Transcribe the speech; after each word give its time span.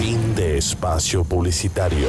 Fin 0.00 0.36
de 0.36 0.58
espacio 0.58 1.24
publicitario. 1.24 2.06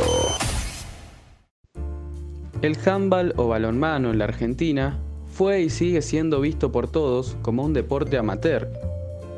El 2.61 2.77
handball 2.85 3.33
o 3.35 3.47
balonmano 3.47 4.11
en 4.11 4.19
la 4.19 4.25
Argentina 4.25 4.99
fue 5.33 5.61
y 5.61 5.71
sigue 5.71 6.03
siendo 6.03 6.39
visto 6.39 6.71
por 6.71 6.87
todos 6.87 7.35
como 7.41 7.65
un 7.65 7.73
deporte 7.73 8.19
amateur, 8.19 8.71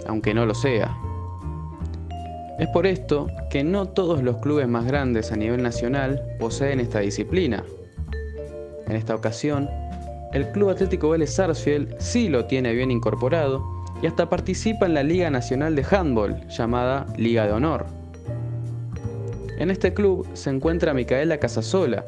aunque 0.06 0.34
no 0.34 0.46
lo 0.46 0.54
sea. 0.54 0.98
Es 2.60 2.68
por 2.74 2.88
esto 2.88 3.28
que 3.50 3.64
no 3.64 3.88
todos 3.88 4.22
los 4.22 4.36
clubes 4.40 4.68
más 4.68 4.86
grandes 4.86 5.32
a 5.32 5.38
nivel 5.38 5.64
nacional 5.64 6.22
poseen 6.38 6.82
esta 6.82 7.00
disciplina. 7.00 7.64
En 8.86 8.98
esta 8.98 9.16
ocasión, 9.16 9.70
el 10.34 10.52
Club 10.52 10.72
Atlético 10.72 11.12
Vélez 11.12 11.34
Sarsfield 11.34 11.96
sí 12.00 12.28
lo 12.28 12.44
tiene 12.48 12.74
bien 12.74 12.92
incorporado 12.92 13.64
y 14.02 14.08
hasta 14.08 14.28
participa 14.28 14.88
en 14.88 14.94
la 14.94 15.04
Liga 15.04 15.30
Nacional 15.30 15.74
de 15.74 15.86
Handball, 15.90 16.46
llamada 16.50 17.06
Liga 17.16 17.46
de 17.46 17.54
Honor. 17.54 18.01
En 19.62 19.70
este 19.70 19.94
club 19.94 20.28
se 20.34 20.50
encuentra 20.50 20.96
Micaela 20.96 21.38
Casasola, 21.38 22.04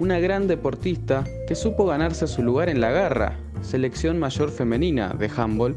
una 0.00 0.18
gran 0.18 0.48
deportista 0.48 1.22
que 1.46 1.54
supo 1.54 1.86
ganarse 1.86 2.26
su 2.26 2.42
lugar 2.42 2.68
en 2.68 2.80
la 2.80 2.90
Garra, 2.90 3.38
selección 3.62 4.18
mayor 4.18 4.50
femenina 4.50 5.14
de 5.16 5.30
handball, 5.36 5.76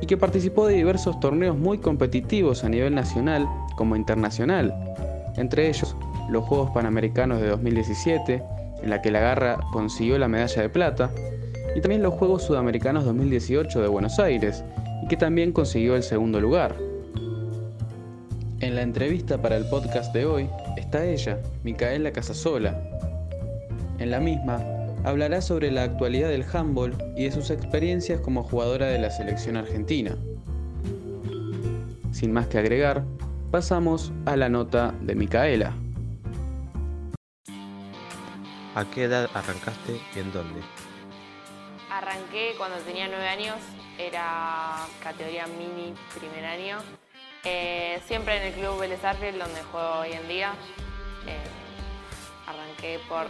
y 0.00 0.06
que 0.06 0.16
participó 0.16 0.66
de 0.66 0.76
diversos 0.76 1.20
torneos 1.20 1.58
muy 1.58 1.76
competitivos 1.76 2.64
a 2.64 2.70
nivel 2.70 2.94
nacional 2.94 3.46
como 3.76 3.96
internacional, 3.96 4.74
entre 5.36 5.68
ellos 5.68 5.94
los 6.30 6.42
Juegos 6.44 6.70
Panamericanos 6.70 7.42
de 7.42 7.48
2017, 7.48 8.42
en 8.82 8.88
la 8.88 9.02
que 9.02 9.10
la 9.10 9.20
Garra 9.20 9.58
consiguió 9.74 10.18
la 10.18 10.28
medalla 10.28 10.62
de 10.62 10.70
plata, 10.70 11.10
y 11.76 11.82
también 11.82 12.02
los 12.02 12.14
Juegos 12.14 12.44
Sudamericanos 12.44 13.04
2018 13.04 13.82
de 13.82 13.88
Buenos 13.88 14.18
Aires, 14.18 14.64
y 15.02 15.06
que 15.06 15.18
también 15.18 15.52
consiguió 15.52 15.96
el 15.96 16.02
segundo 16.02 16.40
lugar. 16.40 16.93
En 18.64 18.76
la 18.76 18.80
entrevista 18.80 19.36
para 19.36 19.58
el 19.58 19.66
podcast 19.66 20.14
de 20.14 20.24
hoy 20.24 20.48
está 20.78 21.04
ella, 21.04 21.38
Micaela 21.64 22.12
Casasola. 22.12 22.74
En 23.98 24.10
la 24.10 24.20
misma, 24.20 24.58
hablará 25.04 25.42
sobre 25.42 25.70
la 25.70 25.82
actualidad 25.82 26.30
del 26.30 26.46
handball 26.50 26.96
y 27.14 27.24
de 27.24 27.30
sus 27.30 27.50
experiencias 27.50 28.22
como 28.22 28.42
jugadora 28.42 28.86
de 28.86 28.98
la 28.98 29.10
selección 29.10 29.58
argentina. 29.58 30.16
Sin 32.10 32.32
más 32.32 32.46
que 32.46 32.56
agregar, 32.56 33.04
pasamos 33.50 34.12
a 34.24 34.34
la 34.34 34.48
nota 34.48 34.94
de 35.02 35.14
Micaela. 35.14 35.74
¿A 38.74 38.86
qué 38.94 39.04
edad 39.04 39.28
arrancaste 39.34 40.00
y 40.16 40.20
en 40.20 40.32
dónde? 40.32 40.62
Arranqué 41.90 42.54
cuando 42.56 42.78
tenía 42.78 43.08
nueve 43.08 43.28
años, 43.28 43.56
era 43.98 44.86
categoría 45.02 45.46
mini 45.48 45.92
primer 46.18 46.46
año. 46.46 47.03
Eh, 47.44 48.00
siempre 48.06 48.38
en 48.38 48.42
el 48.44 48.52
club 48.54 48.80
Vélez 48.80 49.02
donde 49.02 49.62
juego 49.70 50.00
hoy 50.00 50.12
en 50.12 50.26
día. 50.28 50.54
Eh, 51.26 51.38
arranqué 52.46 52.98
por... 53.08 53.26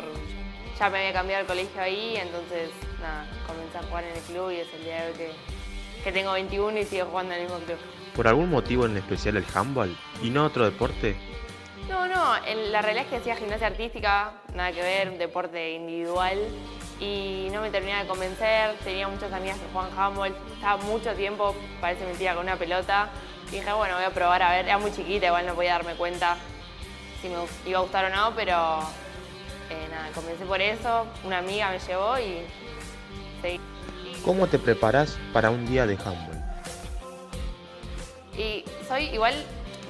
Ya 0.79 0.91
me 0.91 0.99
había 0.99 1.13
cambiado 1.13 1.43
el 1.43 1.47
colegio 1.47 1.81
ahí, 1.81 2.17
entonces 2.17 2.71
nada, 3.01 3.27
comencé 3.47 3.79
a 3.79 3.83
jugar 3.83 4.05
en 4.05 4.17
el 4.17 4.23
club 4.23 4.51
y 4.51 4.57
es 4.57 4.75
el 4.75 4.85
día 4.85 5.03
de 5.03 5.09
hoy 5.09 5.15
que, 5.17 5.33
que 6.03 6.13
tengo 6.13 6.33
21 6.33 6.79
y 6.79 6.85
sigo 6.85 7.07
jugando 7.07 7.35
en 7.35 7.41
el 7.41 7.47
mismo 7.47 7.61
club. 7.65 7.79
¿Por 8.15 8.29
algún 8.29 8.51
motivo 8.51 8.87
en 8.87 8.97
especial 8.97 9.37
el 9.37 9.45
handball 9.55 9.97
y 10.23 10.31
no 10.31 10.45
otro 10.45 10.65
deporte? 10.65 11.17
No, 11.89 12.09
no, 12.09 12.35
la 12.71 12.83
realidad 12.83 13.05
es 13.05 13.11
que 13.11 13.17
hacía 13.17 13.37
gimnasia 13.37 13.69
artística, 13.69 14.33
nada 14.55 14.73
que 14.73 14.83
ver, 14.83 15.11
un 15.11 15.19
deporte 15.19 15.75
individual 15.75 16.39
y 16.99 17.49
no 17.53 17.61
me 17.61 17.71
terminaba 17.71 18.03
de 18.03 18.09
convencer, 18.09 18.75
tenía 18.85 19.07
muchas 19.07 19.33
amigas 19.33 19.59
que 19.59 19.67
jugaban 19.73 19.97
handball, 19.97 20.35
estaba 20.55 20.83
mucho 20.85 21.13
tiempo, 21.15 21.55
parece 21.81 22.05
mentira, 22.05 22.35
con 22.35 22.45
una 22.45 22.57
pelota 22.57 23.11
dije, 23.51 23.73
bueno, 23.73 23.95
voy 23.95 24.05
a 24.05 24.11
probar 24.11 24.43
a 24.43 24.51
ver, 24.51 24.67
era 24.67 24.79
muy 24.79 24.93
chiquita, 24.93 25.27
igual 25.27 25.47
no 25.47 25.55
podía 25.55 25.73
darme 25.73 25.95
cuenta 25.95 26.37
si 27.21 27.29
me 27.29 27.37
iba 27.67 27.79
a 27.79 27.83
gustar 27.83 28.05
o 28.05 28.15
no, 28.15 28.35
pero 28.35 28.81
eh, 29.71 29.89
nada, 29.91 30.11
comencé 30.15 30.45
por 30.45 30.61
eso, 30.61 31.07
una 31.25 31.39
amiga 31.39 31.71
me 31.71 31.79
llevó 31.79 32.19
y 32.19 32.43
seguí. 33.41 33.61
¿Cómo 34.25 34.47
te 34.47 34.59
preparas 34.59 35.19
para 35.33 35.51
un 35.51 35.67
día 35.67 35.87
de 35.87 35.95
handball? 35.95 36.43
Y 38.37 38.65
soy 38.89 39.05
igual 39.05 39.35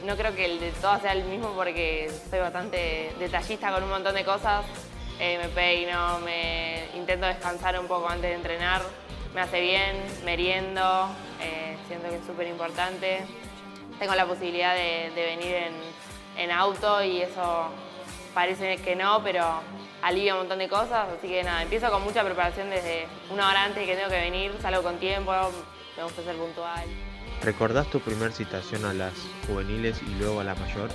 no 0.04 0.16
creo 0.16 0.34
que 0.34 0.44
el 0.44 0.60
de 0.60 0.70
todas 0.72 1.02
sea 1.02 1.12
el 1.12 1.24
mismo 1.24 1.52
porque 1.54 2.10
soy 2.30 2.40
bastante 2.40 3.14
detallista 3.18 3.72
con 3.72 3.82
un 3.82 3.90
montón 3.90 4.14
de 4.14 4.24
cosas. 4.24 4.64
Eh, 5.18 5.38
me 5.40 5.48
peino, 5.48 6.18
me 6.20 6.88
intento 6.96 7.26
descansar 7.26 7.78
un 7.78 7.86
poco 7.86 8.08
antes 8.08 8.30
de 8.30 8.34
entrenar. 8.34 8.82
Me 9.34 9.40
hace 9.40 9.60
bien, 9.60 9.96
meriendo, 10.24 11.08
eh, 11.40 11.76
siento 11.88 12.08
que 12.08 12.16
es 12.16 12.24
súper 12.24 12.46
importante. 12.46 13.22
Tengo 13.98 14.14
la 14.14 14.26
posibilidad 14.26 14.76
de, 14.76 15.10
venir 15.12 15.56
en, 16.36 16.50
auto 16.52 17.02
y 17.02 17.20
eso 17.20 17.68
parece 18.32 18.76
que 18.76 18.94
no, 18.94 19.24
pero 19.24 19.44
alivia 20.02 20.34
un 20.34 20.40
montón 20.40 20.60
de 20.60 20.68
cosas. 20.68 21.08
Así 21.18 21.26
que 21.26 21.42
nada, 21.42 21.62
empiezo 21.62 21.90
con 21.90 22.04
mucha 22.04 22.22
preparación 22.22 22.70
desde 22.70 23.08
una 23.28 23.48
hora 23.48 23.64
antes 23.64 23.84
que 23.84 23.96
tengo 23.96 24.08
que 24.08 24.20
venir, 24.20 24.52
salgo 24.62 24.84
con 24.84 24.98
tiempo, 24.98 25.32
me 25.96 26.04
gusta 26.04 26.22
ser 26.22 26.36
puntual. 26.36 26.84
¿Recordás 27.42 27.88
tu 27.88 27.98
primera 27.98 28.30
citación 28.30 28.84
a 28.84 28.94
las 28.94 29.14
juveniles 29.48 30.00
y 30.00 30.14
luego 30.14 30.40
a 30.40 30.44
la 30.44 30.54
mayor? 30.54 30.90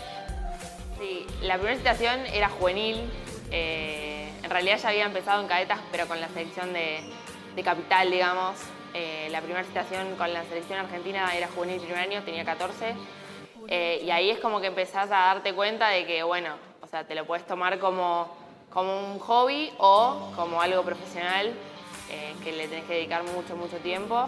Sí, 0.98 1.28
la 1.42 1.56
primera 1.56 1.78
citación 1.78 2.26
era 2.28 2.48
juvenil. 2.48 3.12
Eh, 3.52 4.32
en 4.42 4.50
realidad 4.50 4.80
ya 4.82 4.90
había 4.90 5.06
empezado 5.06 5.42
en 5.42 5.48
cadetas, 5.50 5.80
pero 5.92 6.08
con 6.08 6.22
la 6.22 6.30
selección 6.30 6.72
de, 6.72 7.02
capital, 7.64 8.12
digamos. 8.12 8.56
Eh, 8.94 9.28
la 9.31 9.42
primera 9.42 9.64
citación 9.64 10.16
con 10.16 10.34
la 10.34 10.44
selección 10.46 10.80
argentina 10.80 11.36
era 11.36 11.47
juvenil 11.47 11.80
primer 11.80 12.00
año, 12.00 12.24
tenía 12.24 12.46
14. 12.46 12.96
Eh, 13.68 14.02
y 14.03 14.09
ahí 14.09 14.30
es 14.30 14.40
como 14.40 14.62
que 14.62 14.68
empezás 14.68 15.12
a 15.12 15.25
darte 15.34 15.53
cuenta 15.53 15.90
de 15.90 16.06
que, 16.06 16.24
bueno, 16.24 16.56
o 16.81 16.88
sea, 16.88 17.06
te 17.06 17.16
lo 17.16 17.25
puedes 17.25 17.46
tomar 17.46 17.78
como, 17.80 18.36
como 18.69 19.14
un 19.14 19.19
hobby 19.19 19.72
o 19.78 20.31
como 20.36 20.62
algo 20.62 20.84
profesional 20.84 21.53
que 22.44 22.52
le 22.52 22.68
tenés 22.68 22.86
que 22.86 22.94
dedicar 22.94 23.24
mucho, 23.24 23.56
mucho 23.56 23.78
tiempo. 23.78 24.28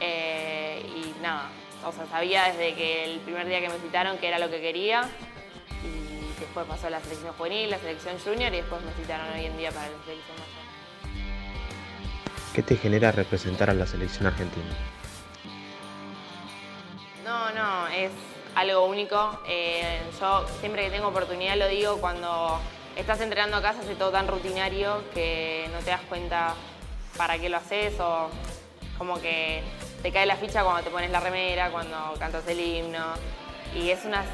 Eh, 0.00 0.82
y 0.96 1.22
nada, 1.22 1.50
o 1.84 1.92
sea, 1.92 2.06
sabía 2.06 2.44
desde 2.44 2.74
que 2.74 3.04
el 3.04 3.20
primer 3.20 3.48
día 3.48 3.60
que 3.60 3.68
me 3.68 3.78
citaron 3.78 4.18
que 4.18 4.28
era 4.28 4.38
lo 4.38 4.50
que 4.50 4.60
quería. 4.60 5.08
Y 5.84 6.40
después 6.40 6.66
pasó 6.66 6.88
la 6.88 7.00
selección 7.00 7.34
juvenil, 7.34 7.70
la 7.70 7.78
selección 7.78 8.18
junior 8.18 8.52
y 8.52 8.58
después 8.58 8.82
me 8.82 8.92
citaron 8.92 9.26
hoy 9.32 9.46
en 9.46 9.56
día 9.56 9.70
para 9.70 9.88
la 9.88 9.98
selección 10.04 10.36
mayor. 10.36 10.77
¿Qué 12.54 12.62
te 12.62 12.76
genera 12.76 13.12
representar 13.12 13.70
a 13.70 13.74
la 13.74 13.86
selección 13.86 14.26
argentina? 14.26 14.66
No, 17.24 17.50
no, 17.52 17.88
es 17.88 18.10
algo 18.54 18.86
único. 18.86 19.40
Eh, 19.46 20.00
yo 20.18 20.46
siempre 20.60 20.84
que 20.84 20.90
tengo 20.90 21.08
oportunidad 21.08 21.56
lo 21.56 21.68
digo, 21.68 21.98
cuando 21.98 22.58
estás 22.96 23.20
entrenando 23.20 23.58
acá 23.58 23.74
se 23.74 23.80
hace 23.80 23.94
todo 23.94 24.10
tan 24.10 24.26
rutinario 24.26 25.02
que 25.14 25.68
no 25.72 25.78
te 25.80 25.90
das 25.90 26.00
cuenta 26.08 26.54
para 27.16 27.38
qué 27.38 27.48
lo 27.48 27.58
haces 27.58 27.98
o 28.00 28.30
como 28.96 29.20
que 29.20 29.62
te 30.02 30.10
cae 30.10 30.26
la 30.26 30.36
ficha 30.36 30.64
cuando 30.64 30.82
te 30.82 30.90
pones 30.90 31.10
la 31.10 31.20
remera, 31.20 31.70
cuando 31.70 32.14
cantas 32.18 32.46
el 32.48 32.58
himno. 32.58 33.04
Y 33.74 33.90
es 33.90 34.04
una. 34.04 34.24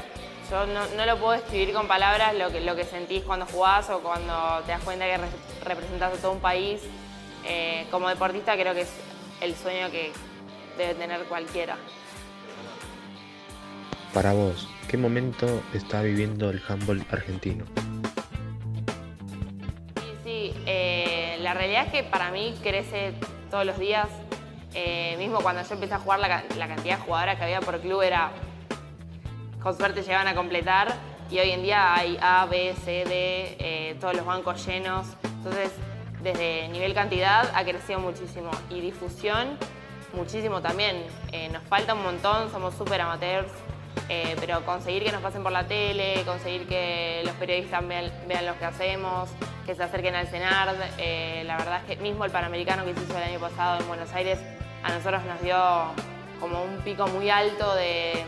Yo 0.49 0.65
no, 0.67 1.05
lo 1.05 1.17
puedo 1.17 1.33
escribir 1.33 1.73
con 1.73 1.87
palabras 1.87 2.35
lo 2.35 2.51
que, 2.51 2.61
lo 2.61 2.75
que 2.75 2.83
sentís 2.83 3.23
cuando 3.23 3.45
jugás 3.47 3.89
o 3.89 3.99
cuando 3.99 4.61
te 4.65 4.71
das 4.71 4.83
cuenta 4.83 5.05
que 5.05 5.19
representas 5.63 6.13
a 6.13 6.21
todo 6.21 6.31
un 6.31 6.39
país. 6.39 6.81
Eh, 7.47 7.85
como 7.91 8.09
deportista 8.09 8.55
creo 8.55 8.73
que 8.73 8.81
es 8.81 8.93
el 9.41 9.55
sueño 9.55 9.91
que 9.91 10.11
debe 10.77 10.95
tener 10.95 11.23
cualquiera. 11.25 11.77
Para 14.13 14.33
vos, 14.33 14.67
¿qué 14.87 14.97
momento 14.97 15.61
está 15.73 16.01
viviendo 16.01 16.49
el 16.49 16.61
handball 16.67 17.05
argentino? 17.11 17.65
Sí, 19.95 20.13
sí, 20.23 20.53
eh, 20.65 21.37
la 21.41 21.53
realidad 21.53 21.85
es 21.85 21.91
que 21.91 22.03
para 22.03 22.31
mí 22.31 22.55
crece 22.63 23.13
todos 23.51 23.65
los 23.65 23.77
días. 23.77 24.07
Eh, 24.73 25.15
mismo 25.17 25.39
cuando 25.39 25.61
yo 25.61 25.73
empecé 25.75 25.93
a 25.93 25.99
jugar, 25.99 26.19
la, 26.19 26.67
cantidad 26.67 26.97
de 26.97 27.03
jugadoras 27.03 27.37
que 27.37 27.43
había 27.43 27.61
por 27.61 27.79
club 27.79 28.01
era, 28.01 28.31
con 29.61 29.77
suerte 29.77 30.01
llegaban 30.01 30.27
a 30.27 30.33
completar. 30.33 30.93
Y 31.29 31.39
hoy 31.39 31.51
en 31.51 31.63
día 31.63 31.93
hay 31.93 32.17
A, 32.21 32.45
B, 32.45 32.73
C, 32.83 33.03
D, 33.05 33.97
todos 33.99 34.15
los 34.15 34.25
bancos 34.25 34.65
llenos. 34.65 35.07
Entonces, 35.23 35.71
desde 36.25 36.67
nivel 36.67 36.93
cantidad 36.93 37.49
ha 37.55 37.63
crecido 37.63 37.99
muchísimo. 37.99 38.51
Y 38.69 38.81
difusión, 38.81 39.57
muchísimo 40.13 40.61
también. 40.61 41.05
Eh, 41.31 41.47
nos 41.49 41.63
falta 41.63 41.93
un 41.93 42.03
montón, 42.03 42.51
somos 42.51 42.73
súper 42.75 42.99
amateurs. 43.01 43.51
pero 44.39 44.63
conseguir 44.65 45.03
que 45.03 45.11
nos 45.11 45.21
pasen 45.21 45.41
por 45.41 45.51
la 45.51 45.65
tele, 45.65 46.21
conseguir 46.25 46.67
que 46.67 47.23
los 47.25 47.33
periodistas 47.35 47.87
vean, 47.87 48.11
vean 48.27 48.45
lo 48.45 48.57
que 48.59 48.65
hacemos, 48.65 49.29
que 49.65 49.73
se 49.73 49.81
acerquen 49.81 50.15
al 50.15 50.27
CENARD. 50.27 50.77
la 51.45 51.57
verdad 51.57 51.81
es 51.87 51.95
que 51.95 52.03
mismo 52.03 52.25
el 52.25 52.31
Panamericano 52.31 52.85
que 52.85 52.93
se 52.93 53.01
hizo 53.01 53.17
el 53.17 53.23
año 53.23 53.39
pasado 53.39 53.79
en 53.79 53.87
Buenos 53.87 54.13
Aires 54.13 54.39
a 54.83 54.91
nosotros 54.91 55.23
nos 55.25 55.41
dio 55.41 55.55
como 56.39 56.63
un 56.63 56.77
pico 56.81 57.07
muy 57.07 57.29
alto 57.29 57.73
de, 57.75 58.23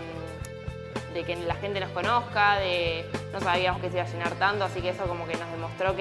que 1.13 1.35
la 1.35 1.55
gente 1.55 1.79
nos 1.79 1.89
conozca, 1.91 2.57
de 2.57 3.05
no 3.33 3.39
sabíamos 3.39 3.81
que 3.81 3.89
se 3.89 3.97
iba 3.97 4.05
a 4.05 4.09
llenar 4.09 4.33
tanto, 4.33 4.65
así 4.65 4.81
que 4.81 4.89
eso 4.89 5.07
como 5.07 5.27
que 5.27 5.35
nos 5.35 5.51
demostró 5.51 5.95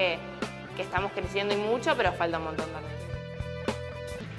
que, 0.76 0.82
estamos 0.82 1.12
creciendo 1.12 1.54
y 1.54 1.56
mucho, 1.56 1.94
pero 1.96 2.12
falta 2.12 2.38
un 2.38 2.44
montón 2.44 2.66
también. 2.70 2.94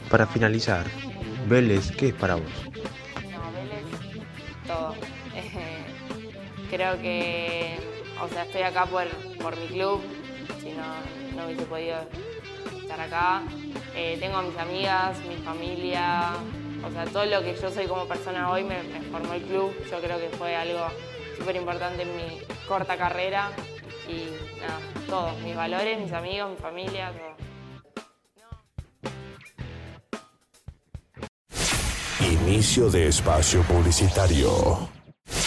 Para 0.10 0.26
finalizar, 0.26 0.86
Vélez, 1.48 1.92
¿qué 1.92 2.10
es 2.10 2.14
para 2.14 2.36
vos? 2.36 2.44
No, 3.30 3.52
Vélez, 3.52 4.26
todo. 4.66 4.96
Creo 6.70 7.02
que, 7.02 7.78
o 8.24 8.28
sea, 8.30 8.44
estoy 8.44 8.62
acá 8.62 8.86
por, 8.86 9.08
por 9.42 9.58
mi 9.58 9.68
club, 9.68 10.02
si 10.62 10.72
no, 10.72 11.36
no 11.36 11.46
hubiese 11.46 11.66
podido 11.66 11.98
estar 12.82 13.00
acá. 13.00 13.44
Eh, 13.96 14.18
tengo 14.20 14.38
a 14.38 14.42
mis 14.44 14.58
amigas, 14.58 15.18
mi 15.28 15.36
familia, 15.38 16.34
o 16.86 16.92
sea, 16.92 17.06
todo 17.06 17.26
lo 17.26 17.42
que 17.42 17.56
yo 17.56 17.72
soy 17.72 17.88
como 17.88 18.06
persona 18.06 18.50
hoy 18.52 18.64
me, 18.64 18.84
me 18.84 19.02
formó 19.02 19.34
el 19.34 19.42
club. 19.44 19.74
Yo 19.90 20.00
creo 20.00 20.20
que 20.20 20.30
fue 20.38 20.56
algo 20.56 20.88
súper 21.38 21.56
importante 21.56 22.04
en 22.04 22.16
mi 22.16 22.40
corta 22.68 22.98
carrera 22.98 23.52
y 24.10 24.60
nada, 24.60 24.80
todos, 25.08 25.40
mis 25.42 25.56
valores, 25.56 26.00
mis 26.00 26.12
amigos, 26.12 26.52
mi 26.52 26.58
familia, 26.58 27.12
todo. 27.12 27.38
Inicio 32.20 32.90
de 32.90 33.08
espacio 33.08 33.62
publicitario. 33.64 34.97